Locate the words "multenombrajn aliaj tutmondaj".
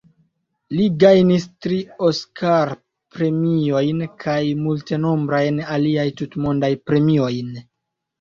4.63-6.71